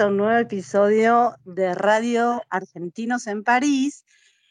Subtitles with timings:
[0.00, 4.06] a un nuevo episodio de Radio Argentinos en París.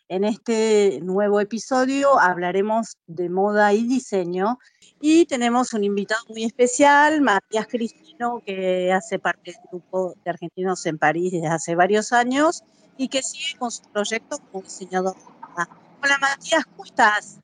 [0.08, 4.60] En este nuevo episodio hablaremos de moda y diseño
[5.02, 10.86] y tenemos un invitado muy especial, Matías Cristino, que hace parte del grupo de Argentinos
[10.86, 12.64] en París desde hace varios años
[12.96, 15.16] y que sigue con su proyecto como diseñador.
[16.04, 17.40] Hola Matías, ¿cómo estás?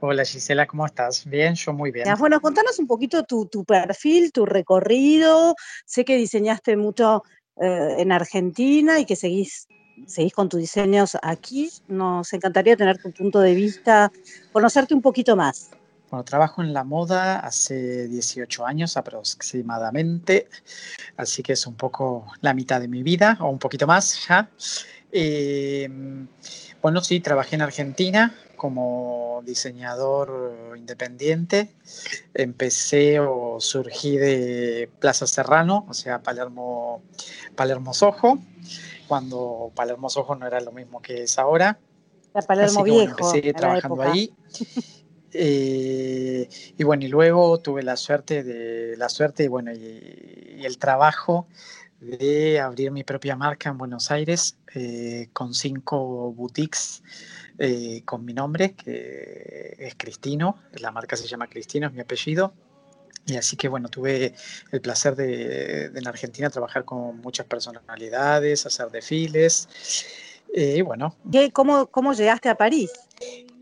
[0.00, 1.26] Hola Gisela, ¿cómo estás?
[1.26, 2.06] Bien, yo muy bien.
[2.18, 5.54] Bueno, contanos un poquito tu, tu perfil, tu recorrido.
[5.84, 7.22] Sé que diseñaste mucho
[7.56, 9.68] eh, en Argentina y que seguís,
[10.06, 11.70] seguís con tus diseños aquí.
[11.88, 14.12] Nos encantaría tener tu punto de vista,
[14.52, 15.70] conocerte un poquito más.
[16.10, 20.48] Bueno, trabajo en la moda hace 18 años aproximadamente,
[21.16, 24.50] así que es un poco la mitad de mi vida o un poquito más ya.
[25.12, 25.88] Eh,
[26.82, 31.72] bueno, sí, trabajé en Argentina como diseñador independiente.
[32.34, 37.02] Empecé o surgí de Plaza Serrano, o sea, Palermo,
[37.54, 38.38] Palermo Soho,
[39.08, 41.78] cuando Palermo Soho no era lo mismo que es ahora.
[42.34, 43.34] La Palermo Así que, bueno, Viejo.
[43.34, 44.32] empecé era la trabajando ahí.
[45.32, 50.64] Eh, y bueno, y luego tuve la suerte de la suerte y bueno, y, y
[50.64, 51.46] el trabajo
[52.00, 57.02] de abrir mi propia marca en Buenos Aires eh, con cinco boutiques
[57.58, 62.54] eh, con mi nombre, que es Cristino, la marca se llama Cristino, es mi apellido.
[63.26, 64.34] Y así que bueno, tuve
[64.72, 69.68] el placer de, de en Argentina trabajar con muchas personalidades, hacer desfiles.
[70.54, 72.90] eh, y bueno, ¿Qué- cómo, ¿Cómo llegaste a París?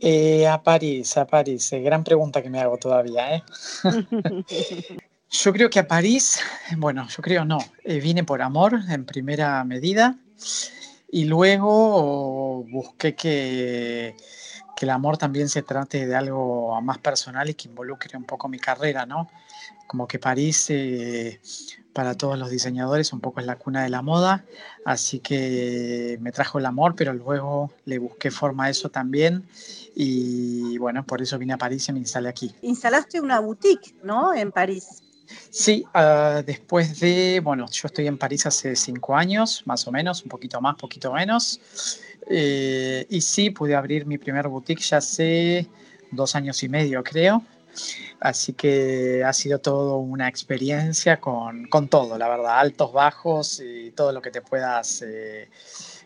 [0.01, 3.43] eh, a París, a París, eh, gran pregunta que me hago todavía, ¿eh?
[5.31, 6.41] Yo creo que a París,
[6.79, 10.17] bueno, yo creo no, eh, vine por amor en primera medida
[11.11, 14.17] y luego busqué que,
[14.75, 18.49] que el amor también se trate de algo más personal y que involucre un poco
[18.49, 19.29] mi carrera, ¿no?
[19.87, 21.41] Como que París eh,
[21.93, 24.47] para todos los diseñadores un poco es la cuna de la moda,
[24.87, 29.47] así que me trajo el amor, pero luego le busqué forma a eso también
[29.95, 32.55] y bueno, por eso vine a París y me instalé aquí.
[32.63, 34.33] Instalaste una boutique, ¿no?
[34.33, 35.03] En París.
[35.51, 40.23] Sí, ah, después de, bueno, yo estoy en París hace cinco años, más o menos,
[40.23, 41.61] un poquito más, poquito menos.
[42.29, 45.67] Eh, y sí, pude abrir mi primer boutique ya hace
[46.11, 47.43] dos años y medio, creo.
[48.21, 53.93] Así que ha sido todo una experiencia con, con todo, la verdad, altos, bajos y
[53.93, 55.49] todo lo que te puedas eh,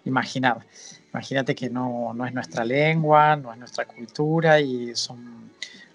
[0.04, 0.66] imaginar.
[1.12, 5.52] Imagínate que no, no es nuestra lengua, no es nuestra cultura y son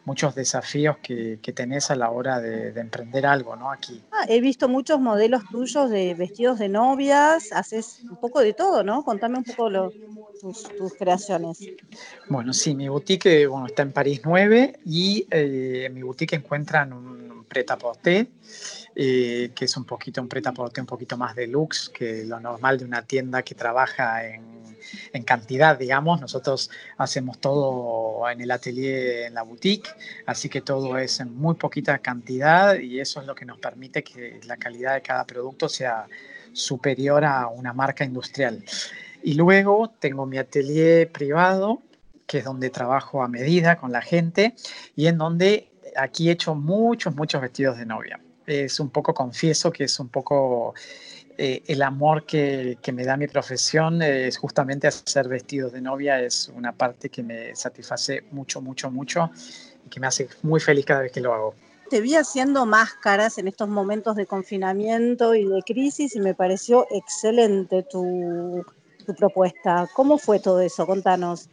[0.08, 3.70] muchos desafíos que, que tenés a la hora de, de emprender algo, ¿no?
[3.72, 4.02] Aquí.
[4.12, 8.84] Ah, he visto muchos modelos tuyos de vestidos de novias, haces un poco de todo,
[8.86, 9.04] ¿no?
[9.04, 9.94] Contame un poco lo-
[10.40, 11.68] tus, tus creaciones.
[12.30, 16.94] Bueno, sí, mi boutique bueno, está en París 9 y eh, en mi boutique encuentran
[16.94, 18.28] un pret-à-porter,
[18.96, 22.86] eh, que es un poquito un pret-à-porter un poquito más deluxe que lo normal de
[22.86, 24.67] una tienda que trabaja en,
[25.14, 26.22] en cantidad, digamos.
[26.22, 29.90] Nosotros hacemos todo en el atelier, en la boutique,
[30.26, 34.04] así que todo es en muy poquita cantidad y eso es lo que nos permite
[34.04, 36.08] que la calidad de cada producto sea
[36.54, 38.64] superior a una marca industrial.
[39.24, 41.82] Y luego tengo mi atelier privado,
[42.26, 44.54] que es donde trabajo a medida con la gente
[44.96, 48.20] y en donde aquí he hecho muchos, muchos vestidos de novia.
[48.46, 50.74] Es un poco, confieso que es un poco
[51.38, 55.82] eh, el amor que, que, me da mi profesión, eh, es justamente hacer vestidos de
[55.82, 59.30] novia, es una parte que me satisface mucho, mucho, mucho
[59.86, 61.54] y que me hace muy feliz cada vez que lo hago.
[61.92, 66.88] Te vi haciendo máscaras en estos momentos de confinamiento y de crisis y me pareció
[66.90, 68.66] excelente tu,
[69.06, 69.88] tu propuesta.
[69.94, 70.86] ¿Cómo fue todo eso?
[70.86, 71.50] Contanos.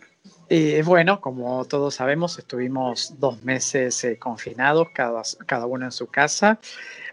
[0.49, 6.07] Eh, bueno, como todos sabemos, estuvimos dos meses eh, confinados, cada, cada uno en su
[6.07, 6.59] casa,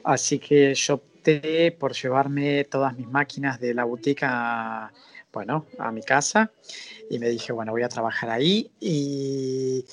[0.03, 4.91] así que yo opté por llevarme todas mis máquinas de la boutique a,
[5.31, 6.51] bueno, a mi casa.
[7.09, 9.85] Y me dije, bueno, voy a trabajar ahí y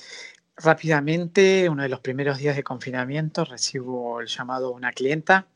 [0.55, 5.47] rápidamente, uno de los primeros días de confinamiento, recibo el llamado de una clienta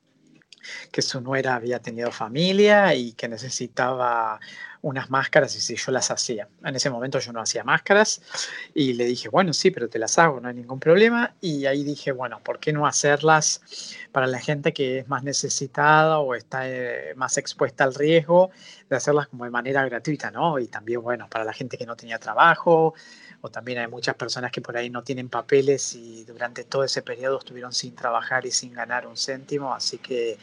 [0.91, 4.39] que su nuera había tenido familia y que necesitaba
[4.83, 6.49] unas máscaras y si yo las hacía.
[6.63, 8.21] En ese momento yo no hacía máscaras
[8.73, 11.33] y le dije, bueno, sí, pero te las hago, no hay ningún problema.
[11.39, 13.61] Y ahí dije, bueno, ¿por qué no hacerlas
[14.11, 18.51] para la gente que es más necesitada o está eh, más expuesta al riesgo
[18.89, 20.59] de hacerlas como de manera gratuita, ¿no?
[20.59, 22.93] Y también, bueno, para la gente que no tenía trabajo
[23.39, 27.01] o también hay muchas personas que por ahí no tienen papeles y durante todo ese
[27.01, 30.37] periodo estuvieron sin trabajar y sin ganar un céntimo, así que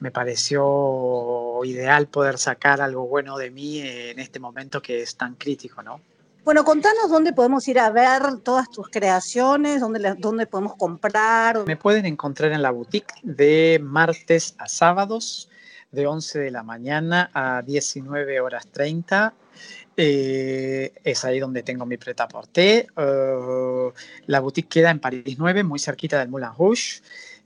[0.00, 5.34] me pareció ideal poder sacar algo bueno de mí en este momento que es tan
[5.34, 6.00] crítico, ¿no?
[6.44, 11.66] Bueno, contanos dónde podemos ir a ver todas tus creaciones, dónde, dónde podemos comprar.
[11.66, 15.48] Me pueden encontrar en la boutique de martes a sábados,
[15.90, 19.34] de 11 de la mañana a 19 horas 30.
[19.96, 22.86] Eh, es ahí donde tengo mi preta porté.
[22.96, 23.90] Uh,
[24.26, 27.00] la boutique queda en París 9, muy cerquita del Moulin Rouge.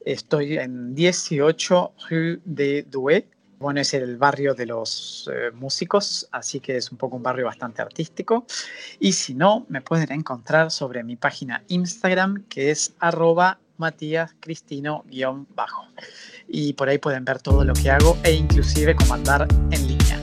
[0.04, 3.26] Estoy en 18 Rue de Douai.
[3.58, 7.44] Bueno, es el barrio de los eh, músicos, así que es un poco un barrio
[7.44, 8.46] bastante artístico.
[8.98, 15.88] Y si no, me pueden encontrar sobre mi página Instagram, que es arroba matíascristino-bajo.
[16.48, 20.19] Y por ahí pueden ver todo lo que hago e inclusive comandar en línea.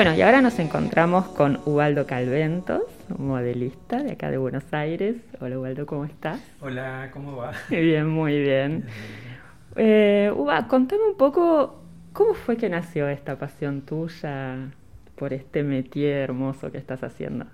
[0.00, 2.84] Bueno, y ahora nos encontramos con Ubaldo Calventos,
[3.18, 5.16] modelista de acá de Buenos Aires.
[5.40, 6.40] Hola Ubaldo, ¿cómo estás?
[6.62, 7.52] Hola, ¿cómo va?
[7.68, 8.86] Bien, muy bien.
[9.76, 11.82] Eh, Uba, contame un poco
[12.14, 14.70] cómo fue que nació esta pasión tuya
[15.16, 17.44] por este métier hermoso que estás haciendo.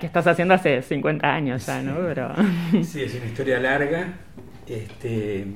[0.00, 1.98] que estás haciendo hace 50 años ya, ¿no?
[1.98, 2.34] Pero...
[2.82, 4.08] sí, es una historia larga,
[4.66, 5.46] este,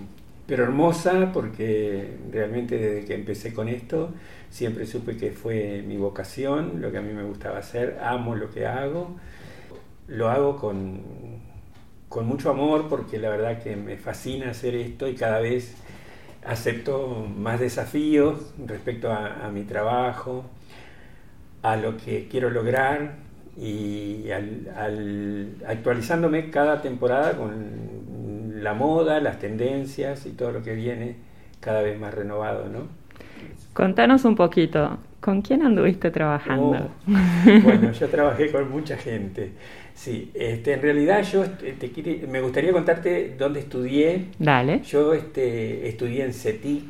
[0.46, 4.10] pero hermosa porque realmente desde que empecé con esto
[4.50, 8.50] siempre supe que fue mi vocación, lo que a mí me gustaba hacer, amo lo
[8.50, 9.16] que hago,
[10.08, 11.02] lo hago con,
[12.08, 15.74] con mucho amor porque la verdad que me fascina hacer esto y cada vez
[16.46, 20.44] acepto más desafíos respecto a, mi trabajo,
[21.62, 23.16] a lo que quiero lograr
[23.56, 27.95] y al, actualizándome cada temporada con
[28.56, 31.16] la moda, las tendencias y todo lo que viene
[31.60, 32.88] cada vez más renovado, ¿no?
[33.72, 36.90] Contanos un poquito, ¿con quién anduviste trabajando?
[37.06, 39.52] Oh, bueno, yo trabajé con mucha gente.
[39.94, 44.26] Sí, este, en realidad yo este, me gustaría contarte dónde estudié.
[44.38, 44.80] Dale.
[44.82, 46.84] Yo este, estudié en CETIC,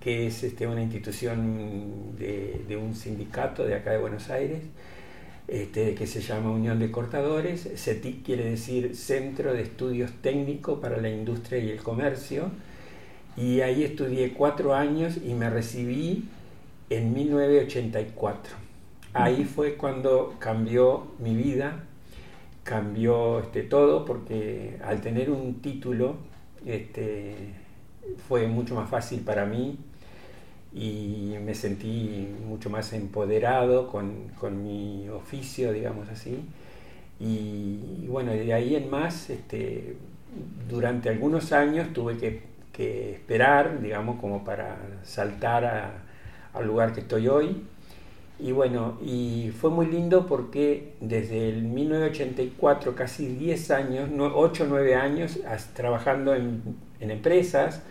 [0.00, 4.60] que es este, una institución de, un sindicato de acá de Buenos Aires,
[5.48, 7.68] este, que se llama Unión de Cortadores.
[7.76, 12.50] CETIC quiere decir Centro de Estudios Técnicos para la Industria y el Comercio
[13.36, 16.24] y ahí estudié cuatro años y me recibí
[16.90, 18.54] en 1984.
[19.12, 21.84] Ahí fue cuando cambió mi vida,
[22.62, 26.16] cambió este, todo, porque al tener un título
[26.66, 27.54] este,
[28.28, 29.78] fue mucho más fácil para mí
[30.74, 34.32] y me sentí mucho más empoderado con,
[34.64, 36.44] mi oficio, digamos así.
[37.20, 39.96] Y, bueno, de ahí en más, este,
[40.68, 45.92] durante algunos años tuve que que esperar, digamos, como para saltar
[46.52, 47.62] al lugar que estoy hoy.
[48.40, 54.66] Y bueno, y fue muy lindo porque desde el 1984, casi 10 años, 8 o
[54.66, 55.38] 9 años,
[55.74, 56.62] trabajando en,
[56.98, 57.82] en empresas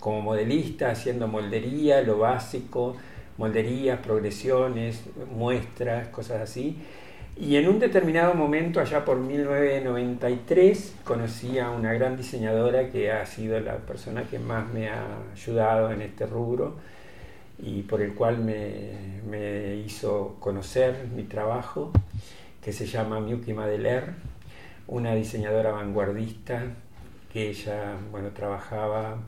[0.00, 2.96] como modelista, haciendo moldería, lo básico,
[3.36, 5.02] molderías, progresiones,
[5.34, 6.76] muestras, cosas así.
[7.40, 13.24] Y en un determinado momento, allá por 1993, conocí a una gran diseñadora que ha
[13.26, 16.76] sido la persona que más me ha ayudado en este rubro
[17.60, 21.92] y por el cual me, hizo conocer mi trabajo,
[22.62, 24.14] que se llama Miyuki Madeler,
[24.86, 26.62] una diseñadora vanguardista
[27.32, 29.18] que ella bueno, trabajaba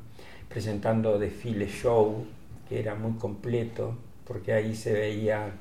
[0.50, 2.26] presentando desfile show,
[2.69, 5.52] que era muy completo, porque ahí se veía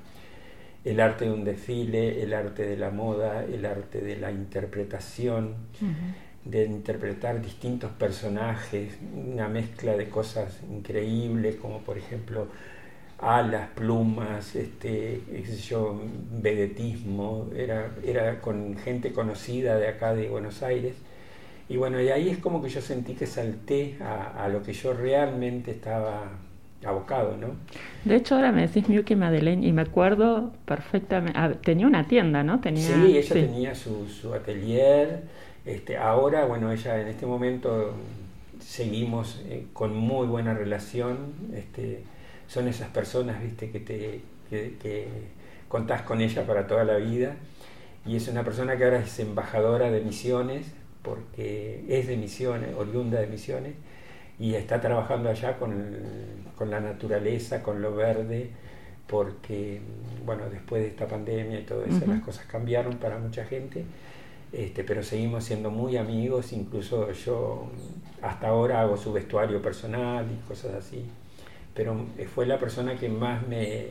[0.84, 5.54] el arte de un desfile, el arte de la moda, el arte de la interpretación,
[6.44, 12.48] de interpretar distintos personajes, una mezcla de cosas increíbles, como por ejemplo
[13.20, 15.22] alas, plumas, este,
[15.68, 16.02] yo,
[16.42, 20.96] vedetismo, era, era con gente conocida de acá de Buenos Aires.
[21.70, 24.94] Y bueno, y ahí es como que yo sentí que salté a lo que yo
[24.94, 26.32] realmente estaba
[26.86, 27.48] abocado, ¿no?
[28.06, 31.38] De hecho, ahora me decís Miyuki Madeleine y me acuerdo perfectamente.
[31.38, 32.60] Ah, tenía una tienda, ¿no?
[32.62, 35.24] Tenía, sí, ella tenía su, su atelier.
[35.66, 37.94] Este, ahora, bueno, ella en este momento
[38.60, 41.34] seguimos eh, con muy buena relación.
[41.54, 42.04] Este,
[42.48, 45.08] son esas personas, viste, que te que,
[45.68, 47.36] contás con ella para toda la vida.
[48.06, 50.68] Y es una persona que ahora es embajadora de misiones,
[51.10, 53.74] porque es de misiones, oriunda de misiones
[54.40, 55.74] y está trabajando allá con,
[56.56, 58.52] con, la naturaleza, con lo verde,
[59.08, 59.82] porque,
[60.26, 63.84] bueno, después de esta pandemia y todo eso, las cosas cambiaron para mucha gente,
[64.54, 67.70] este, pero seguimos siendo muy amigos, incluso yo
[68.22, 71.06] hasta ahora hago su vestuario personal y cosas así,
[71.74, 73.88] pero fue la persona que más me,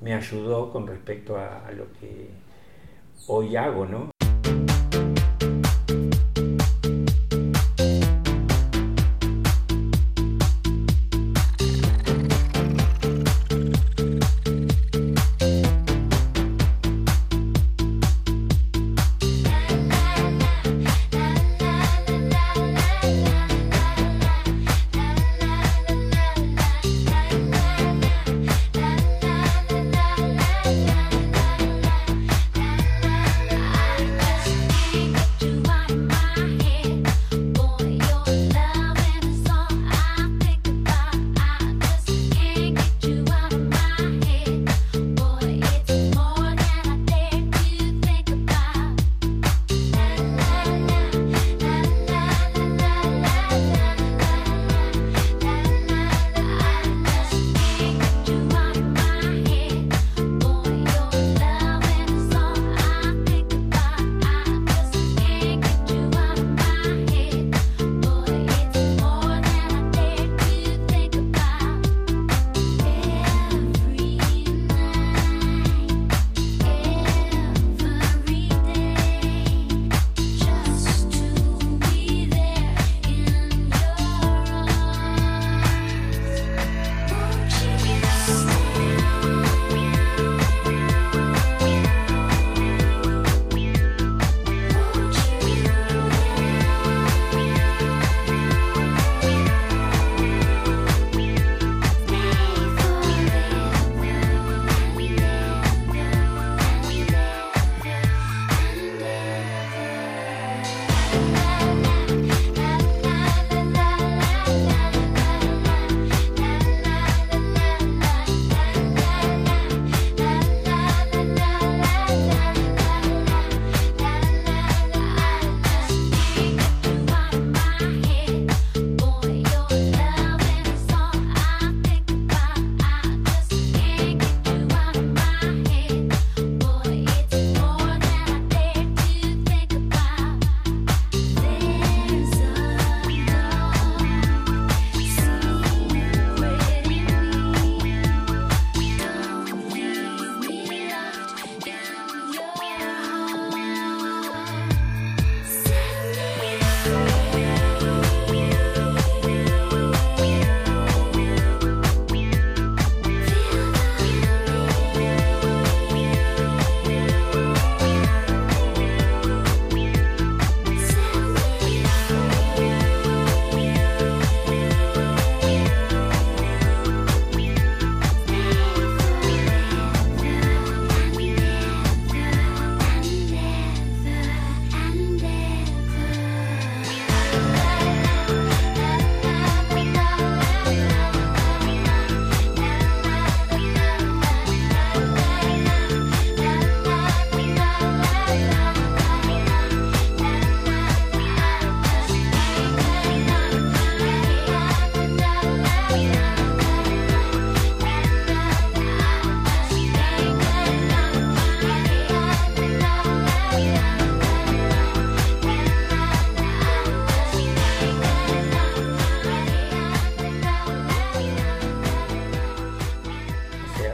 [0.00, 2.28] me ayudó con respecto a, a lo que
[3.26, 4.11] hoy hago, ¿no?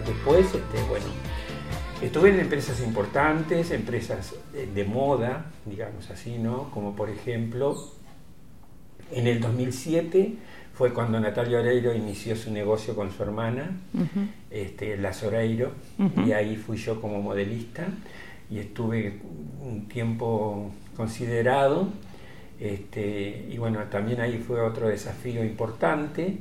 [0.04, 1.06] Después, este, bueno,
[2.02, 6.70] estuve en empresas importantes, empresas eh, de moda, digamos así, ¿no?
[6.70, 7.92] Como por ejemplo,
[9.12, 10.34] en el 2007
[10.74, 13.76] fue cuando Natalia Oreiro inició su negocio con su hermana,
[14.50, 15.72] este, Las Oreiro,
[16.24, 17.88] y ahí fui yo como modelista
[18.48, 19.18] y estuve
[19.60, 21.88] un tiempo considerado.
[22.60, 26.38] Este, y bueno, también ahí fue otro desafío importante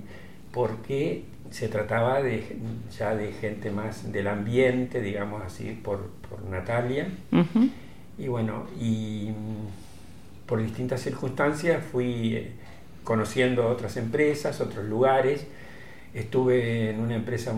[0.51, 2.57] porque se trataba de,
[2.97, 6.09] ya de gente más del ambiente, digamos así, por,
[6.49, 7.07] Natalia.
[8.17, 9.29] Y bueno, y
[10.45, 12.51] por distintas circunstancias fui eh,
[13.03, 15.45] conociendo otras empresas, otros lugares.
[16.13, 17.53] Estuve en una empresa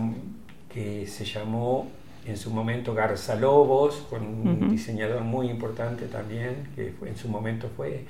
[0.72, 1.88] que se llamó
[2.26, 7.70] en su momento Garza Lobos, con un diseñador muy importante también, que en su momento
[7.74, 8.04] fue.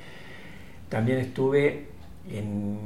[0.89, 1.87] También estuve
[2.29, 2.79] en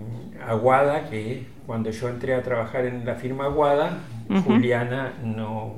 [0.46, 3.98] Aguada, que cuando yo entré a trabajar en la firma Aguada,
[4.44, 5.74] Juliana no,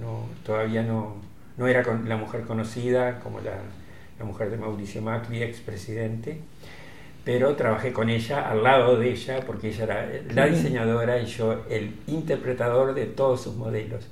[0.00, 1.16] no, todavía no,
[1.56, 3.54] no era la mujer conocida como la,
[4.18, 6.40] la mujer de Mauricio Macri, expresidente,
[7.24, 11.64] pero trabajé con ella, al lado de ella, porque ella era la diseñadora y yo
[11.70, 14.08] el interpretador de todos sus modelos.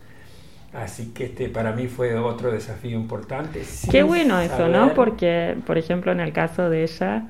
[0.73, 3.63] Así que este para mí fue otro desafío importante.
[3.91, 4.95] Qué bueno eso, ¿no?
[4.95, 7.25] Porque, por ejemplo, en el caso de ella,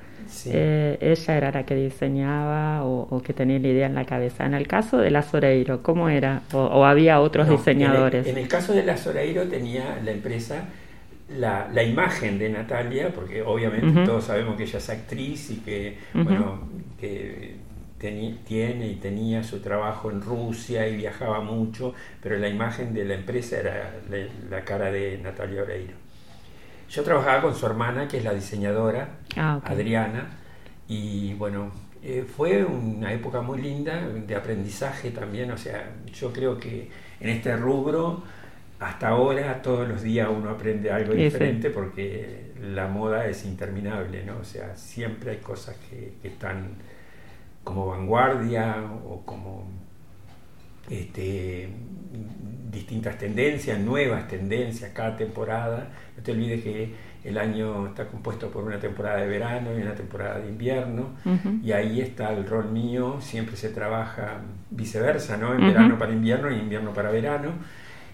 [0.47, 4.47] eh, ella era la que diseñaba o, que tenía la idea en la cabeza.
[4.47, 6.43] En el caso de la Soreiro, ¿cómo era?
[6.53, 8.27] ¿O, había otros diseñadores?
[8.27, 10.65] En el, caso de la Soreiro tenía la empresa
[11.37, 15.99] la, la imagen de Natalia, porque obviamente todos sabemos que ella es actriz y que,
[16.13, 17.57] bueno, que
[18.47, 23.15] tiene y tenía su trabajo en Rusia y viajaba mucho, pero la imagen de la
[23.15, 23.95] empresa era
[24.49, 25.95] la cara de Natalia Oreiro.
[26.91, 30.29] Yo trabajaba con su hermana, que es la diseñadora, ah, Adriana,
[30.89, 31.71] y bueno,
[32.03, 37.29] eh, fue una época muy linda de aprendizaje también, o sea, yo creo que en
[37.29, 38.25] este rubro,
[38.81, 44.39] hasta ahora, todos los días uno aprende algo diferente porque la moda es interminable, ¿no?
[44.39, 46.71] O sea, siempre hay cosas que, están
[47.63, 49.69] como vanguardia o como
[50.89, 51.69] este,
[52.71, 55.89] distintas tendencias, nuevas tendencias cada temporada.
[56.17, 59.95] No te olvides que el año está compuesto por una temporada de verano y una
[59.95, 61.11] temporada de invierno,
[61.63, 65.55] y ahí está el rol mío, siempre se trabaja viceversa, ¿no?
[65.55, 67.53] En verano para invierno y invierno para verano.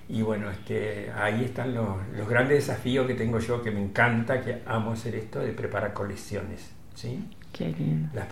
[0.09, 4.41] Y bueno, este, ahí están los, los, grandes desafíos que tengo yo, que me encanta,
[4.41, 6.71] que amo hacer esto, de preparar colecciones.
[6.95, 7.25] ¿sí?
[7.53, 7.75] Qué.
[8.15, 8.29] Las,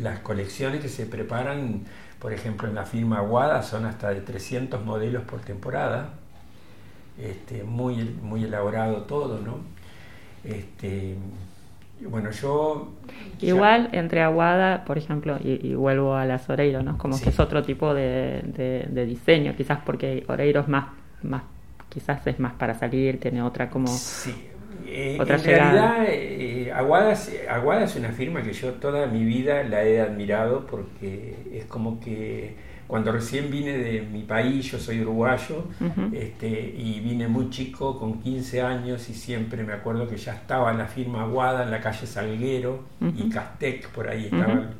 [0.00, 1.84] las colecciones que se preparan
[2.24, 6.08] por ejemplo, en la firma Aguada son hasta de 300 modelos por temporada.
[7.20, 9.58] Este, muy, muy elaborado todo, ¿no?
[10.42, 11.16] Este,
[12.00, 12.94] bueno, yo...
[13.42, 16.96] Igual entre Aguada, por ejemplo, y, vuelvo a las Oreiro, ¿no?
[16.96, 18.40] Como que es otro tipo de,
[18.88, 20.86] de, diseño, quizás porque Oreiro es más,
[21.22, 21.42] más,
[21.90, 23.88] quizás es más para salir, tiene otra como...
[23.88, 24.48] Sí,
[24.86, 30.00] eh, en realidad, eh, Aguada, es una firma que yo toda mi vida la he
[30.00, 35.64] admirado porque es como que cuando recién vine de mi país, yo soy uruguayo,
[36.12, 40.72] este, y vine muy chico, con 15 años, y siempre me acuerdo que ya estaba
[40.74, 44.74] la firma Aguada en la calle Salguero y Castec, por ahí estaban.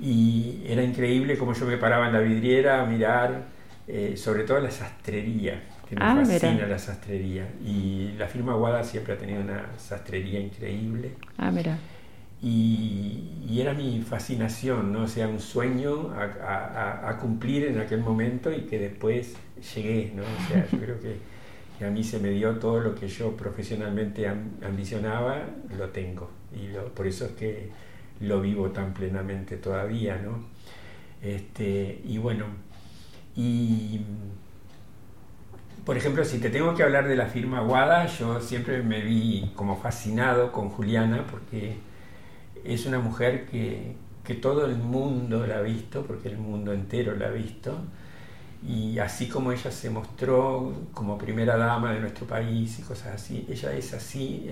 [0.00, 3.44] Y era increíble como yo me paraba en la vidriera a mirar,
[3.86, 7.46] eh, sobre todo la sastrería que me ah, fascina la sastrería.
[7.64, 11.12] Y la firma Guada siempre ha tenido una sastrería increíble.
[11.36, 11.78] Ah, mira.
[12.40, 15.02] Y, era mi fascinación, ¿no?
[15.02, 19.36] O sea, un sueño a, cumplir en aquel momento y que después
[19.74, 20.22] llegué, ¿no?
[20.22, 21.32] O sea, yo creo que,
[21.84, 25.42] a mí se me dio todo lo que yo profesionalmente ambicionaba,
[25.76, 26.30] lo tengo.
[26.54, 27.70] Y por eso es que
[28.20, 30.44] lo vivo tan plenamente todavía, ¿no?
[31.20, 32.46] Este, y bueno,
[33.36, 34.00] y
[35.84, 39.50] por ejemplo, si te tengo que hablar de la firma Guada, yo siempre me vi
[39.56, 41.76] como fascinado con Juliana porque
[42.64, 43.96] es una mujer que,
[44.40, 47.76] todo el mundo la ha visto, porque el mundo entero la ha visto,
[48.66, 53.44] y así como ella se mostró como primera dama de nuestro país y cosas así,
[53.50, 54.48] ella es así,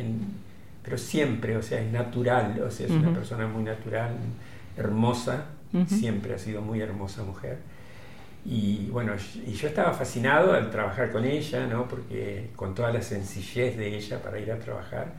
[0.82, 4.16] pero siempre, o sea, es natural, o sea, es una persona muy natural,
[4.76, 5.46] hermosa,
[5.86, 7.58] siempre ha sido muy hermosa mujer.
[8.44, 9.12] Y bueno,
[9.46, 11.86] y yo estaba fascinado al trabajar con ella, ¿no?
[11.86, 15.12] porque con toda la sencillez de ella para ir a trabajar,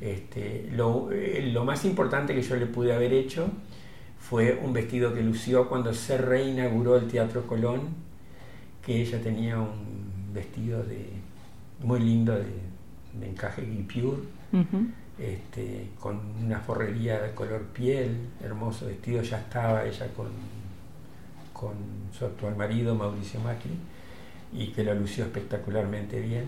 [0.00, 3.48] este, lo, eh, lo, más importante que yo le pude haber hecho
[4.18, 7.88] fue un vestido que lució cuando se reinauguró el Teatro Colón,
[8.84, 11.06] que ella tenía un vestido de,
[11.82, 14.18] muy lindo de, encaje guipure,
[15.18, 20.26] este, con una forrería de color piel, hermoso vestido, ya estaba ella con
[21.58, 21.74] con
[22.16, 23.76] su actual marido Mauricio Macri.
[24.52, 26.44] y que lo lució espectacularmente bien.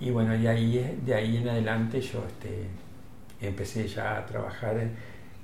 [0.00, 2.66] Y bueno, y ahí, de ahí en adelante yo este,
[3.40, 4.92] empecé ya a trabajar en,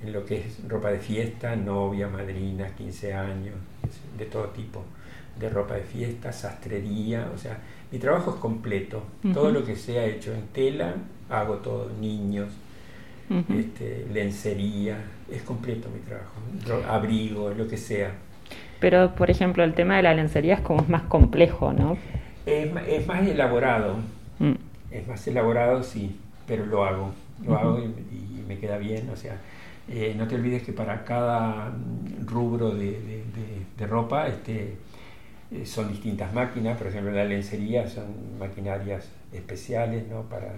[0.01, 3.55] en lo que es ropa de fiesta, novia, madrina, 15 años,
[4.17, 4.83] de todo tipo
[5.39, 7.59] de ropa de fiesta, sastrería, o sea,
[7.91, 9.03] mi trabajo es completo.
[9.33, 10.95] Todo lo que sea hecho en tela,
[11.29, 12.49] hago todo, niños,
[13.49, 14.97] este, lencería,
[15.29, 16.35] es completo mi trabajo,
[16.89, 18.13] abrigo, lo que sea.
[18.85, 21.97] Pero, por ejemplo, el tema de la lencería es como más complejo, ¿no?
[22.45, 23.95] Es, es más elaborado,
[24.37, 24.51] Mm.
[24.91, 27.11] es más elaborado, sí, pero lo hago,
[27.43, 27.59] lo Ujú.
[27.59, 29.37] hago y, y me queda bien, o sea,
[29.89, 31.71] eh, no te olvides que para cada
[32.27, 34.75] rubro de, de- de- de ropa este,
[35.51, 40.21] eh, son distintas máquinas, por ejemplo la lencería son maquinarias especiales, ¿no?
[40.29, 40.49] Para,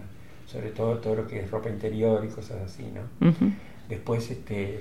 [0.48, 3.30] sobre todo todo lo que es ropa interior y cosas así, ¿no?
[3.30, 3.52] Ujú.
[3.88, 4.80] Después, este,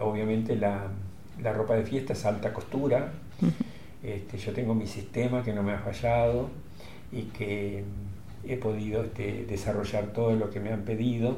[0.00, 0.84] obviamente la,
[1.42, 3.12] la ropa de fiesta es alta costura,
[4.02, 6.48] este, yo tengo mi sistema que no me ha fallado
[7.12, 7.84] y que
[8.46, 11.36] he podido este, desarrollar todo lo que me han pedido.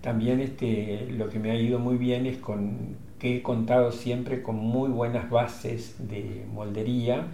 [0.00, 4.42] También este, lo que me ha ido muy bien es con que he contado siempre
[4.42, 7.26] con muy buenas bases de moldería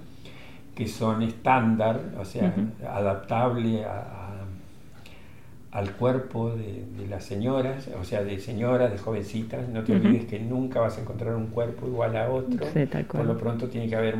[0.75, 2.87] que son estándar, o sea, Ujú.
[2.88, 4.16] adaptable a-
[5.77, 9.69] al cuerpo de, de las señoras, o sea, de señoras, de jovencitas.
[9.69, 12.67] No te olvides que nunca vas a encontrar un cuerpo igual a otro.
[12.73, 14.17] Sí, tal Por lo pronto tiene que haber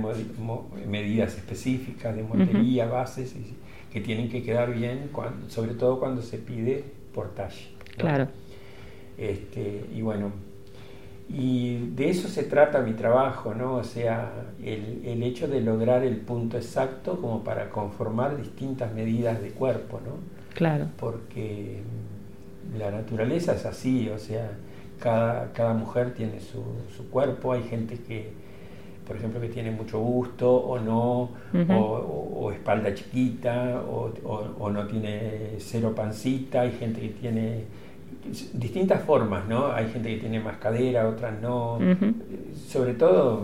[0.87, 3.55] medidas específicas de moldería, bases, y-
[3.91, 5.09] que tienen que quedar bien,
[5.49, 7.69] sobre todo cuando se pide por talle.
[7.97, 8.03] ¿no?
[8.03, 8.29] Claro.
[9.17, 10.33] Este, y bueno,
[11.31, 13.77] y de eso se trata mi trabajo, ¿no?
[13.77, 14.31] O sea,
[14.63, 20.03] el, el hecho de lograr el punto exacto como para conformar distintas medidas de cuerpo,
[20.05, 20.36] ¿no?
[20.57, 20.87] Claro.
[20.99, 21.79] Porque
[22.77, 24.51] la naturaleza es así, o sea,
[24.99, 26.63] cada, cada mujer tiene su,
[26.97, 28.31] su cuerpo, hay gente que,
[29.07, 31.31] por ejemplo, que tiene mucho gusto o no,
[31.75, 37.65] o, o- o espalda chiquita, o, no tiene cero pancita, hay gente que tiene
[38.55, 39.71] distintas formas, ¿no?
[39.73, 41.79] Hay gente que tiene más cadera, otras no.
[42.69, 43.43] Sobre todo,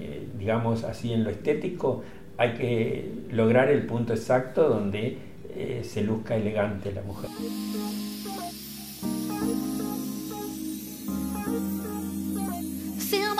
[0.00, 2.02] eh, digamos así, en lo estético,
[2.36, 5.16] hay que lograr el punto exacto donde
[5.58, 7.30] eh, se luzca elegante la mujer.
[12.98, 13.34] Feel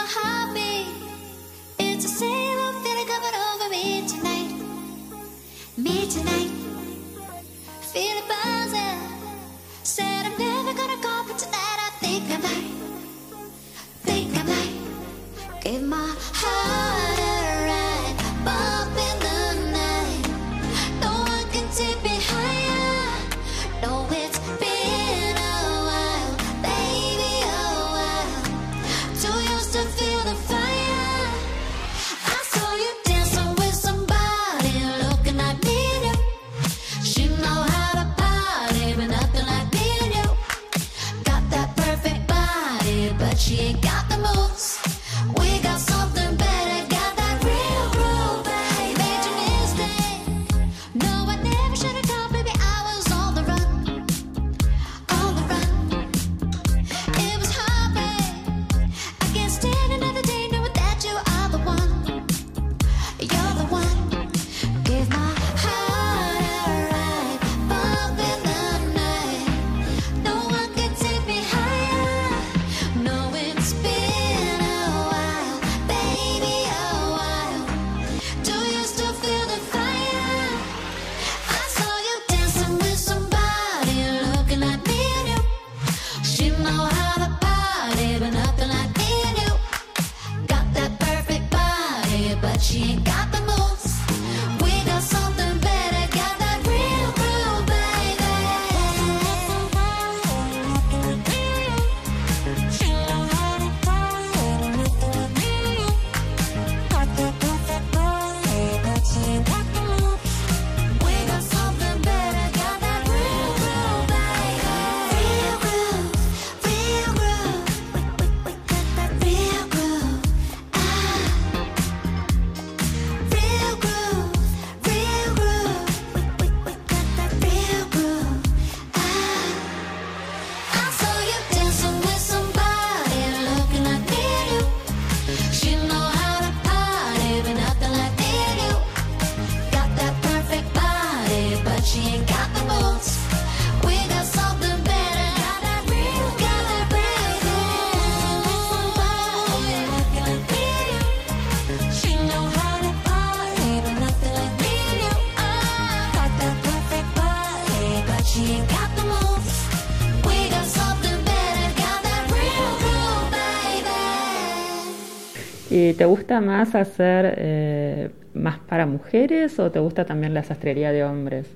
[165.79, 170.91] ¿Y te gusta más hacer eh, más para mujeres o te gusta también la sastrería
[170.91, 171.47] de hombres?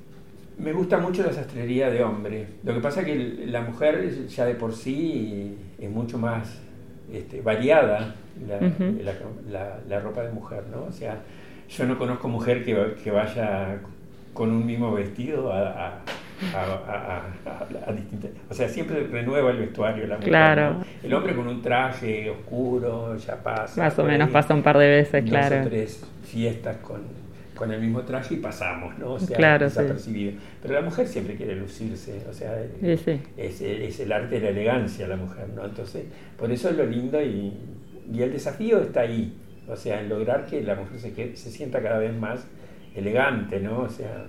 [0.59, 2.47] Me gusta mucho la sastrería de hombre.
[2.63, 6.61] Lo que pasa es que la mujer ya de por sí es mucho más
[7.13, 8.15] este, variada
[8.47, 8.61] la,
[9.51, 10.85] la, la, ropa de mujer, ¿no?
[10.85, 11.17] O sea,
[11.69, 13.81] yo no conozco mujer que, que vaya
[14.35, 15.93] con un mismo vestido a, a,
[17.95, 18.31] distintas...
[18.51, 20.29] O sea, siempre renueva el vestuario la mujer.
[20.29, 20.85] Claro.
[21.03, 23.81] El hombre con un traje oscuro ya pasa.
[23.81, 25.57] Más o menos pasa un par de veces, claro.
[25.57, 27.03] Dos o tres fiestas con,
[27.55, 29.13] con el mismo traje y pasamos, ¿no?
[29.13, 30.33] O sea, claro, desapercibido.
[30.61, 35.07] Pero la mujer siempre quiere lucirse, o sea, Es, es, el arte de la elegancia
[35.07, 35.65] la mujer, ¿no?
[35.65, 36.05] Entonces,
[36.39, 37.53] por eso es lo lindo y,
[38.13, 39.37] y el desafío está ahí,
[39.69, 42.47] o sea, en lograr que la mujer se, se sienta cada vez más
[42.95, 43.81] elegante, ¿no?
[43.81, 44.25] O sea,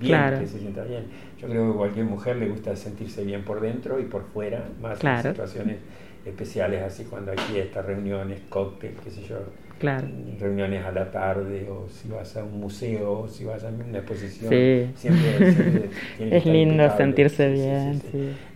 [0.00, 1.04] bien, que se sienta bien.
[1.40, 4.68] Yo creo que a cualquier mujer le gusta sentirse bien por dentro y por fuera,
[4.80, 5.78] más en situaciones
[6.24, 9.38] especiales, así cuando hay fiestas, reuniones, cócteles, qué sé yo.
[9.78, 10.06] Claro.
[10.38, 13.98] Reuniones a la tarde, o si vas a un museo, o si vas a una
[13.98, 14.50] exposición.
[14.94, 18.00] Siempre, es lindo sentirse bien.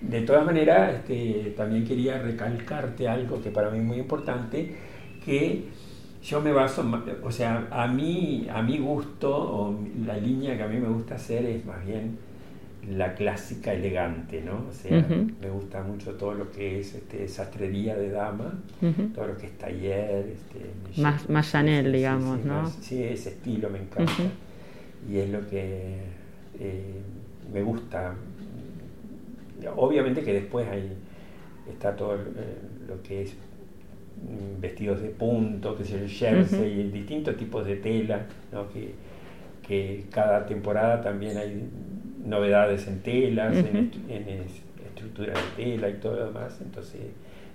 [0.01, 4.75] De todas maneras, este, también quería recalcarte algo que para mí es muy importante,
[5.25, 5.65] que
[6.23, 6.85] yo me baso,
[7.23, 11.15] o sea, a mí, a mi gusto, o la línea que a mí me gusta
[11.15, 12.19] hacer es más bien
[12.91, 14.65] la clásica elegante, ¿no?
[14.69, 15.07] O sea,
[15.41, 18.55] me gusta mucho todo lo que es este, sastrería de dama,
[19.15, 20.27] todo lo que es taller.
[20.27, 22.69] Este, más, más Chanel, digamos, ¿no?
[22.81, 24.13] sí, ese estilo me encanta.
[25.09, 25.99] Y es lo que
[26.59, 27.01] eh,
[27.53, 28.15] me gusta.
[29.77, 30.93] Obviamente que después ahí
[31.71, 32.19] está todo eh,
[32.89, 33.35] lo que es
[34.61, 38.69] vestidos de punto, que es el jersey, distintos tipos de tela, ¿no?
[38.69, 38.95] que,
[39.67, 41.69] que, cada temporada también hay
[42.25, 47.01] novedades en telas, en, estructura de tela y todo lo demás, entonces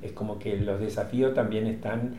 [0.02, 2.16] es como que los desafíos también están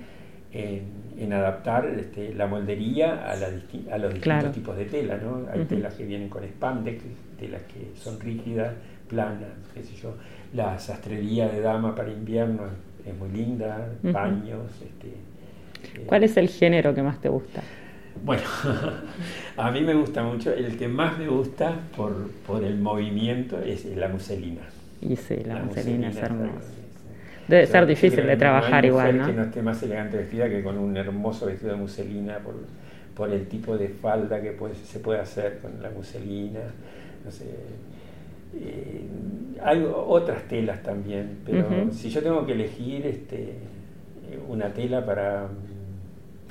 [0.52, 3.48] en, adaptar este, la moldería a, la
[3.90, 5.46] a los distintos tipos de tela, ¿no?
[5.50, 7.02] Hay telas que vienen con spandex,
[7.38, 8.74] telas que son rígidas,
[9.08, 10.14] planas, qué sé yo,
[10.52, 12.64] la sastrería de dama para invierno
[13.06, 14.70] es muy linda, baños.
[14.82, 17.62] Este, eh, ¿Cuál es el género que más te gusta?
[18.22, 18.42] Bueno,
[19.56, 23.84] a mí me gusta mucho, el que más me gusta por, por el movimiento es
[23.84, 24.62] la muselina.
[25.00, 26.70] Y sí, la, muselina, es hermosa.
[27.48, 29.26] Debe ser difícil de trabajar igual, ¿no?
[29.26, 32.54] que no esté más elegante vestida que con un hermoso vestido de muselina por,
[33.14, 36.60] por el tipo de falda que se puede hacer con la muselina.
[37.22, 37.44] No sé,
[38.56, 39.06] eh,
[39.62, 43.54] hay otras telas también, pero si yo tengo que elegir este,
[44.48, 45.48] una tela para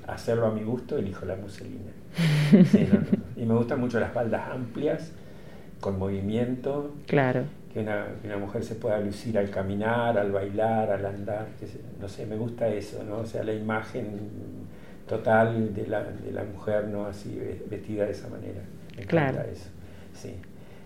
[0.08, 1.92] hacerlo a mi gusto, elijo la muselina.
[3.36, 5.12] Y me gustan mucho las faldas amplias,
[5.82, 6.94] con movimiento.
[7.08, 7.44] Claro.
[7.74, 11.48] Que una, mujer se pueda lucir al caminar, al bailar, al andar.
[11.60, 11.68] Que
[12.00, 13.18] no sé, me gusta eso, ¿no?
[13.18, 14.06] O sea, la imagen
[15.08, 17.06] total de la, de la mujer, ¿no?
[17.06, 17.38] Así
[17.70, 18.62] vestida de esa manera.
[18.96, 19.42] Me claro.
[19.52, 19.70] eso.
[20.14, 20.36] Sí.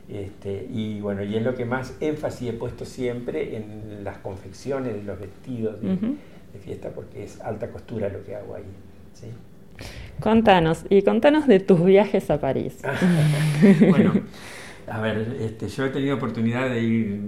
[0.09, 4.93] Este, y bueno, y es lo que más énfasis he puesto siempre en las confecciones
[4.93, 6.15] de los vestidos de,
[6.63, 8.63] fiesta, porque es alta costura lo que hago ahí.
[9.13, 9.27] ¿sí?
[10.19, 12.79] Contanos, y contanos de tus viajes a París.
[13.89, 14.13] bueno,
[14.87, 17.21] a ver, este, yo he tenido oportunidad de ir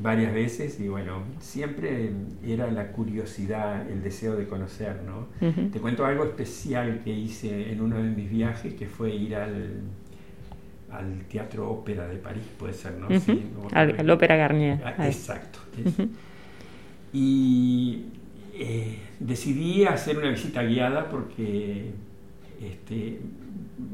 [0.00, 2.10] varias veces y bueno, siempre
[2.46, 5.26] era la curiosidad, el deseo de conocer, ¿no?
[5.70, 9.80] Te cuento algo especial que hice en uno de mis viajes, que fue ir al
[10.92, 13.08] al Teatro Ópera de París, puede ser, ¿no?
[13.20, 14.80] sí, al, Ópera Garnier.
[14.84, 15.60] Ah, exacto.
[17.12, 18.04] Y
[18.54, 21.90] eh, decidí hacer una visita guiada porque,
[22.62, 23.18] este,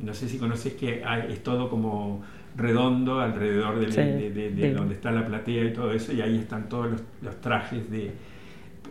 [0.02, 2.22] no sé si conoces que es todo como
[2.56, 7.02] redondo alrededor de, donde está la platea y todo eso, y ahí están todos los,
[7.22, 8.12] los trajes de,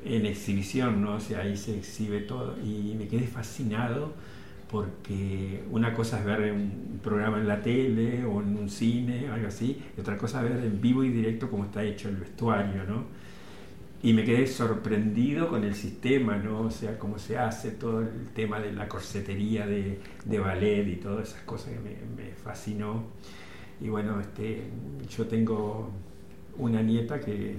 [0.06, 1.16] en exhibición, ¿no?
[1.16, 2.56] O sea, ahí se exhibe todo.
[2.64, 4.14] Y me quedé fascinado
[4.70, 9.48] porque una cosa es ver un programa en la tele o en un cine, algo
[9.48, 12.84] así, y otra cosa es ver en vivo y directo cómo está hecho el vestuario,
[12.84, 13.04] ¿no?
[14.02, 16.62] Y me quedé sorprendido con el sistema, ¿no?
[16.62, 20.00] O sea, cómo se hace todo el tema de la corsetería de,
[20.40, 23.06] ballet y todas esas cosas que me, me, fascinó.
[23.82, 24.64] Y bueno, este,
[25.10, 25.90] yo tengo
[26.58, 27.56] una nieta que,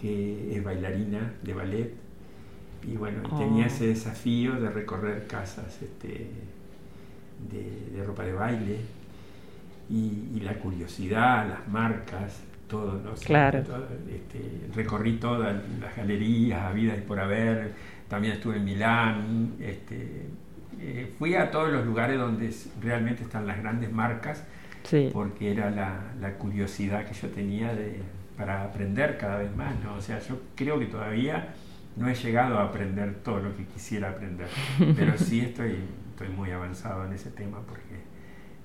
[0.00, 2.07] que es bailarina de ballet
[2.86, 3.88] y bueno, tenía ese oh.
[3.88, 6.30] desafío de recorrer casas este,
[7.50, 8.78] de, ropa de baile
[9.90, 13.14] y, la curiosidad, las marcas, todo, ¿no?
[13.14, 13.58] Claro.
[13.58, 17.72] este, recorrí todas las galerías, habidas y por haber,
[18.08, 20.26] también estuve en Milán, este,
[20.80, 24.44] eh, fui a todos los lugares donde realmente están las grandes marcas,
[25.12, 28.00] porque era la, la, curiosidad que yo tenía de,
[28.36, 29.94] para aprender cada vez más, ¿no?
[29.94, 31.54] O sea, yo creo que todavía
[31.98, 34.46] no he llegado a aprender todo lo que quisiera aprender,
[34.96, 35.76] pero sí estoy,
[36.10, 37.98] estoy muy avanzado en ese tema porque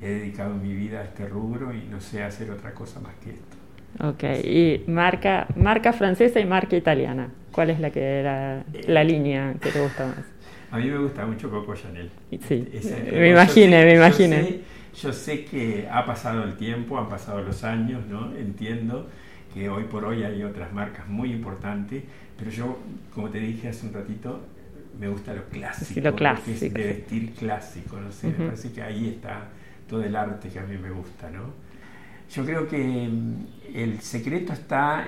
[0.01, 3.31] he dedicado mi vida a este rubro y no sé hacer otra cosa más que
[3.31, 3.57] esto.
[3.99, 7.29] Ok, y marca, marca francesa y marca italiana.
[7.51, 10.17] ¿Cuál es la que era la línea que te gusta más?
[10.71, 12.09] A mí me gusta mucho Coco Chanel.
[12.47, 14.43] Sí, Esa- me imaginé, yo me yo imaginé.
[14.43, 14.59] sé-
[15.01, 18.35] Yo sé que ha pasado el tiempo, han pasado los años, ¿no?
[18.35, 19.07] Entiendo
[19.53, 22.03] que hoy por hoy hay otras marcas muy importantes,
[22.43, 22.77] pero yo,
[23.13, 24.39] como te dije hace un ratito,
[24.99, 28.71] me gusta lo clásico, Sí, lo es clásico, de vestir clásico, no sé, me parece
[28.71, 29.47] que ahí está
[29.89, 31.43] todo el arte que a mí me gusta, ¿no?
[32.33, 35.05] Yo creo que mm, el secreto está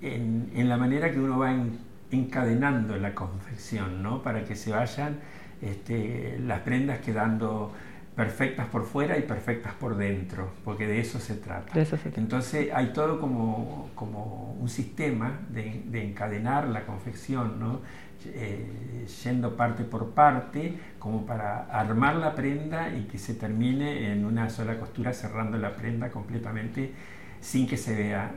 [0.00, 1.78] en, en la manera que uno va en-
[2.10, 4.22] encadenando la confección, ¿no?
[4.22, 5.18] Para que se vayan
[5.62, 7.72] este, las prendas quedando
[8.16, 11.80] perfectas por fuera y perfectas por dentro, porque de eso se trata.
[11.80, 11.96] Eso.
[12.16, 17.80] Entonces hay todo como, como un sistema de, de encadenar la confección, ¿no?
[18.26, 24.26] Eh, yendo parte por parte, como para armar la prenda y que se termine en
[24.26, 26.92] una sola costura, cerrando la prenda completamente
[27.40, 28.30] sin que se vea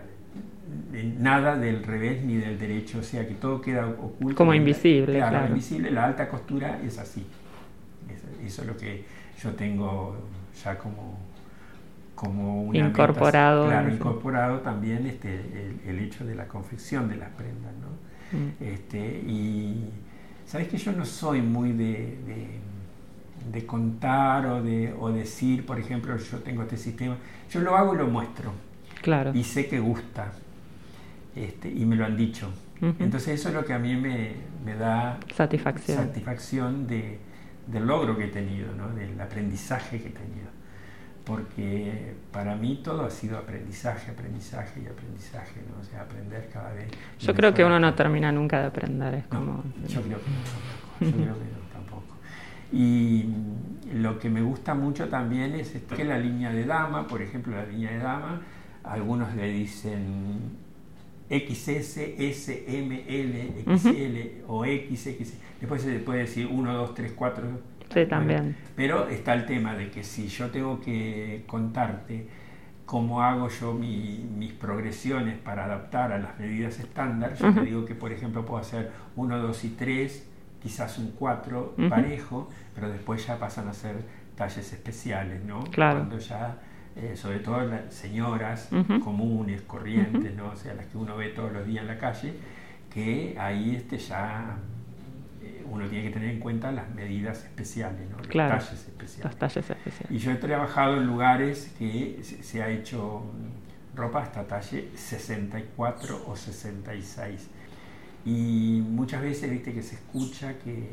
[1.19, 4.36] nada del revés ni del derecho, o sea que todo queda oculto.
[4.38, 5.47] Como La- invisible, claro.
[5.47, 7.26] invisible, la alta costura es así.
[8.09, 9.03] Es- Eso es lo que
[9.42, 10.16] yo tengo
[10.64, 11.18] ya como,
[12.16, 17.16] como una meta, Incorporado claro, incorporado también este, el, el hecho de la confección de
[17.18, 18.38] las prendas, ¿no?
[18.38, 18.52] Mm.
[18.62, 19.90] Este, y
[20.46, 22.60] sabes que yo no soy muy de, de-
[23.52, 27.18] de contar o de o decir, por ejemplo, yo tengo este sistema.
[27.52, 28.54] Yo lo hago y lo muestro.
[29.02, 29.32] Claro.
[29.34, 30.32] Y sé que gusta.
[31.36, 32.50] Este, y me lo han dicho.
[32.78, 32.96] Ujú.
[33.04, 34.32] Entonces eso es lo que a mí me,
[34.64, 35.98] me da Satisfacción.
[35.98, 37.20] satisfacción de,
[37.68, 38.89] del logro que he tenido, ¿no?
[38.89, 40.47] del aprendizaje que he tenido.
[41.24, 45.80] Porque para mí todo ha sido aprendizaje, aprendizaje y aprendizaje, ¿no?
[45.80, 46.89] o sea, aprender cada vez.
[47.20, 49.64] Yo creo que uno no termina nunca de aprender, es No, como...
[49.88, 52.16] yo creo que no, tampoco, yo creo que no, tampoco.
[52.74, 53.30] Y
[53.93, 57.66] lo que me gusta mucho también es que la línea de dama, por ejemplo, la
[57.66, 58.41] línea de dama,
[58.84, 60.57] algunos le dicen
[61.30, 65.34] XS, S, M, L, XL o XX.
[65.59, 67.43] Después se puede decir 1, 2, 3, 4.
[67.93, 68.55] Sí, también.
[68.76, 72.28] Pero está el tema de que si yo tengo que contarte
[72.86, 77.59] cómo hago yo mi- mis progresiones para adaptar a las medidas estándar, yo Ujú.
[77.61, 80.28] te digo que, por ejemplo, puedo hacer 1, 2 y 3,
[80.61, 81.89] quizás un 4 Ujú.
[81.89, 83.95] parejo, pero después ya pasan a ser
[84.36, 85.63] talles especiales, ¿no?
[85.65, 85.99] Claro.
[85.99, 86.57] Cuando ya,
[86.96, 89.00] eh, sobre todo las señoras Ujú.
[89.00, 90.50] comunes, corrientes, ¿no?
[90.50, 92.34] O sea, las que uno ve todos los días en la calle,
[92.94, 94.58] que ahí este ya
[95.41, 98.18] eh, uno tiene que tener en cuenta las medidas especiales, ¿no?
[98.20, 98.58] Los Claro.
[98.60, 99.26] talles especiales.
[99.26, 100.12] Los talles especiales.
[100.12, 103.24] Y yo he trabajado en lugares que se, se ha hecho
[103.96, 107.48] ropa hasta talle 64 o 66.
[108.26, 110.89] Y muchas veces, viste, que se escucha que,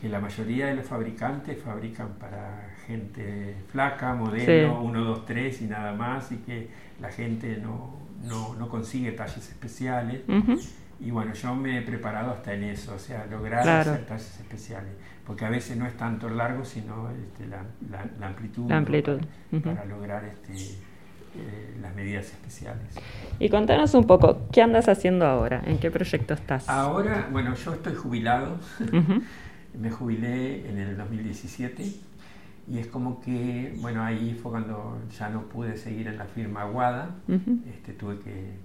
[0.00, 4.84] que la mayoría de los fabricantes fabrican para gente flaca, modelo, Sí.
[4.86, 6.68] 1, 2, 3 y nada más, y que
[7.00, 10.22] la gente no, no, no consigue talles especiales.
[10.26, 10.58] Ujú.
[11.00, 13.92] Y bueno, yo me he preparado hasta en eso, o sea, lograr Claro.
[13.92, 14.90] hacer talles especiales,
[15.24, 18.78] porque a veces no es tanto el largo, sino este, la, la- la amplitud, La
[18.78, 19.62] amplitud, Para, ujú.
[19.76, 22.82] para lograr este, eh, las medidas especiales.
[23.38, 25.62] Y contanos un poco, ¿qué andas haciendo ahora?
[25.66, 26.68] ¿En qué proyecto estás?
[26.68, 28.58] Ahora, bueno, yo estoy jubilado,
[28.92, 29.22] Ujú.
[29.80, 31.84] me jubilé en el 2017
[32.70, 36.62] y es como que, bueno, ahí fue cuando ya no pude seguir en la firma
[36.62, 37.16] Aguada,
[37.66, 38.58] este, tuve que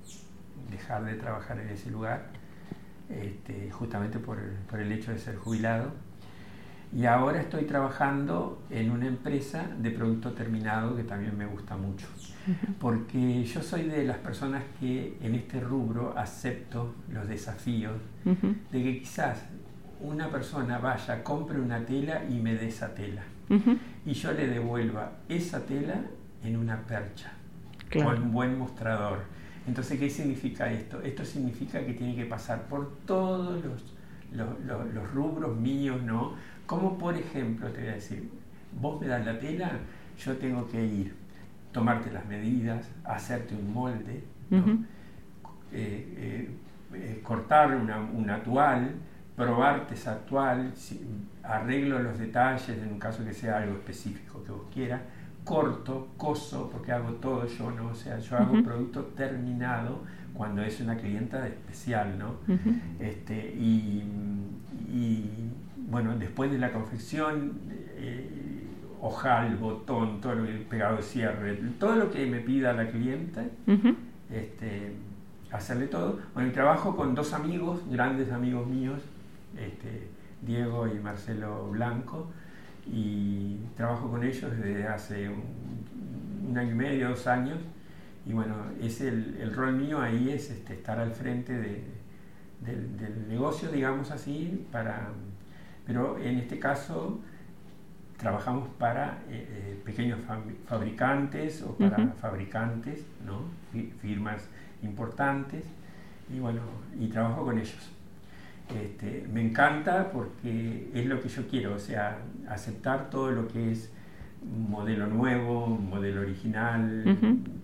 [0.70, 2.28] dejar de trabajar en ese lugar,
[3.10, 5.92] este, justamente por el, por el hecho de ser jubilado.
[6.96, 12.06] Y ahora estoy trabajando en una empresa de producto terminado que también me gusta mucho,
[12.80, 17.96] porque yo soy de las personas que en este rubro acepto los desafíos
[18.26, 19.44] de que quizás
[20.02, 23.24] una persona vaya, compre una tela y me dé esa tela,
[24.06, 26.02] Y yo le devuelva esa tela
[26.44, 27.32] en una percha
[27.90, 28.16] Claro.
[28.20, 29.20] con buen mostrador.
[29.68, 31.02] Entonces, ¿qué significa esto?
[31.02, 33.94] Esto significa que tiene que pasar por todos los,
[34.34, 36.34] los, los- los rubros míos, ¿no?
[36.66, 38.30] Como por ejemplo, te voy a decir,
[38.82, 39.72] vos me das la tela,
[40.20, 41.14] yo tengo que ir,
[41.72, 44.24] tomarte las medidas, hacerte un molde.
[44.52, 46.50] Eh, eh,
[46.94, 48.92] eh, cortar una, una toal,
[49.36, 51.02] probarte esa toal, si-
[51.44, 55.02] arreglo los detalles en un caso que sea algo específico que vos quieras,
[55.44, 57.90] corto, coso, porque hago todo yo, ¿no?
[57.90, 58.64] O sea, yo hago Ujú.
[58.64, 60.00] producto terminado
[60.34, 62.30] cuando es una clienta especial, ¿no?
[62.54, 62.74] Ujú.
[63.00, 64.04] Este, y,
[64.90, 65.30] y,
[65.90, 67.54] bueno, después de la confección,
[67.98, 68.30] eh,
[69.02, 73.96] ojal, botón, todo que pegado de cierre, todo lo que me pida la clienta, Ujú.
[74.32, 74.94] este,
[75.52, 76.20] hacerle todo.
[76.34, 79.02] Bueno, trabajo con dos amigos, grandes amigos míos,
[79.58, 80.08] este,
[80.46, 82.32] Diego y Marcelo Blanco,
[82.86, 85.44] y trabajo con ellos desde hace un,
[86.50, 87.58] un año y medio, dos años,
[88.26, 91.84] y bueno, es el, el rol mío ahí es este, estar al frente de,
[92.66, 95.10] del, del negocio, digamos así, para,
[95.86, 97.20] pero en este caso
[98.18, 103.42] trabajamos para eh, eh, pequeños fabri- fabricantes o para fabricantes, ¿no?
[103.72, 104.48] Fi- firmas
[104.82, 105.64] importantes,
[106.34, 106.62] y bueno,
[107.00, 107.92] y trabajo con ellos.
[108.70, 113.72] Este, me encanta porque es lo que yo quiero, o sea, aceptar todo lo que
[113.72, 113.92] es
[114.44, 117.04] modelo nuevo, modelo original,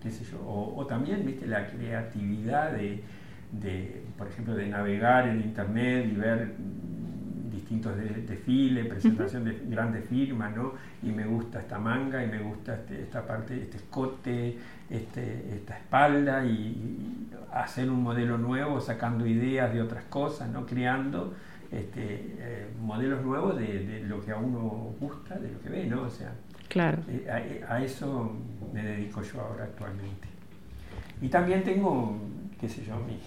[0.02, 3.02] qué sé yo, o, o también, viste, la creatividad de,
[3.52, 6.54] de, por ejemplo, de navegar en internet y ver
[7.70, 10.72] distintos de- desfiles, presentación de grandes firmas, ¿no?
[11.04, 14.58] Y me gusta esta manga y me gusta este- esta parte, este escote,
[14.90, 20.66] este, esta espalda y, y hacer un modelo nuevo sacando ideas de otras cosas, ¿no?
[20.66, 21.34] Creando
[21.70, 25.86] este, eh, modelos nuevos de, de lo que a uno gusta, de lo que ve,
[25.86, 26.02] ¿no?
[26.02, 26.32] O sea,
[26.68, 26.98] Claro.
[27.08, 28.32] eh, a, a eso
[28.74, 30.26] me dedico yo ahora actualmente.
[31.22, 32.18] Y también tengo,
[32.60, 33.20] qué sé yo, mi,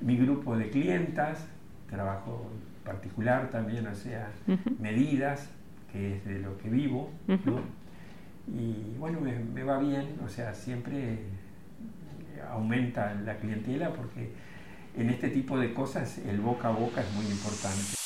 [0.00, 1.44] mi grupo de clientas,
[1.88, 2.50] trabajo
[2.84, 4.30] particular también, o sea,
[4.78, 5.48] medidas,
[5.92, 7.60] que es de lo que vivo, ¿no?
[8.46, 11.18] Y bueno, me, me va bien, o sea, siempre
[12.50, 14.30] aumenta la clientela porque
[14.96, 18.03] en este tipo de cosas el boca a boca es muy importante.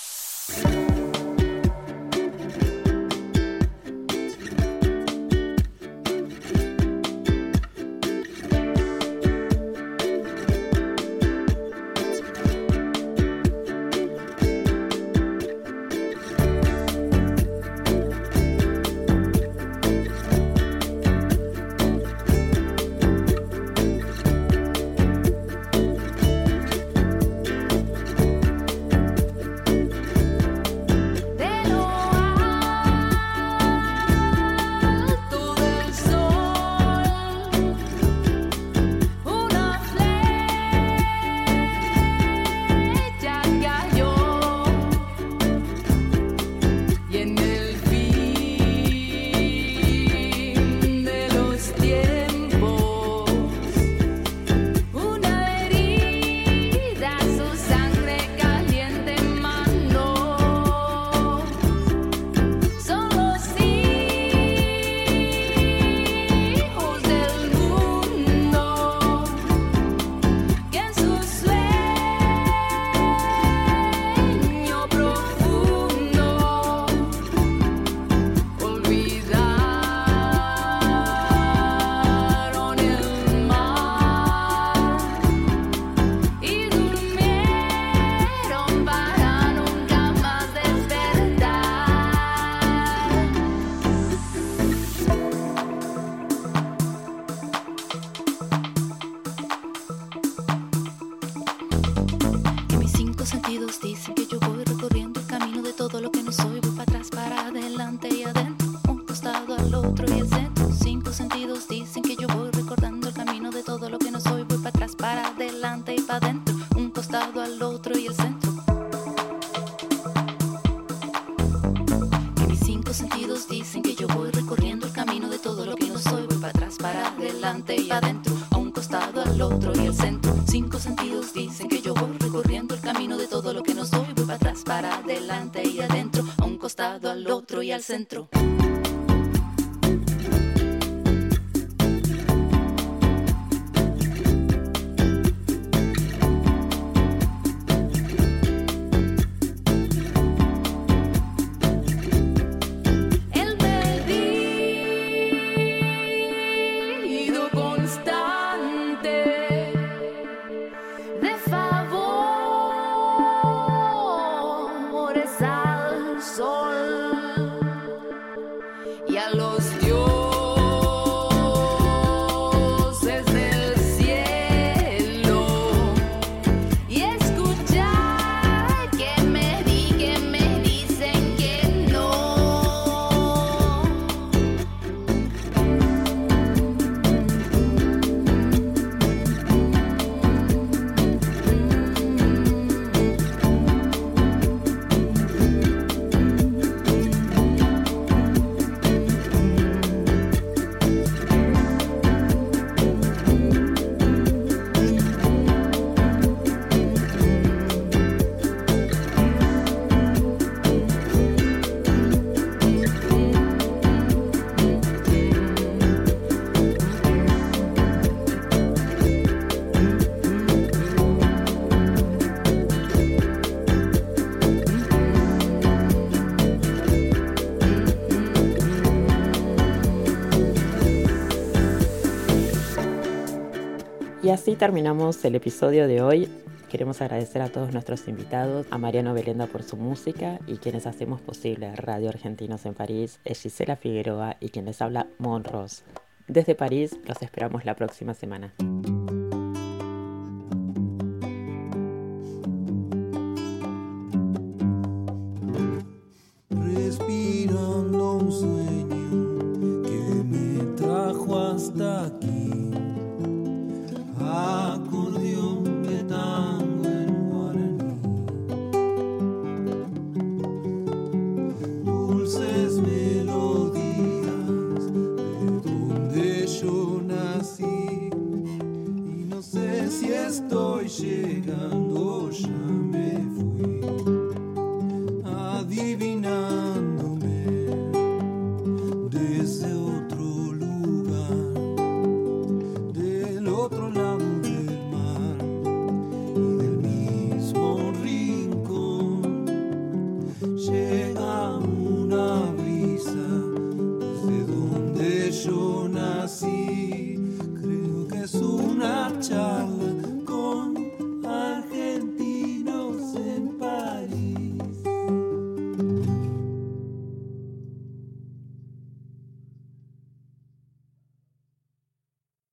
[234.49, 236.27] Así terminamos el episodio de hoy.
[236.71, 241.21] Queremos agradecer a todos nuestros invitados, a Mariano Belenda por su música y quienes hacemos
[241.21, 245.85] posible Radio Argentinos en París, es Gisela Figueroa y quien les habla Monros.
[246.29, 248.55] Desde París los esperamos la próxima semana.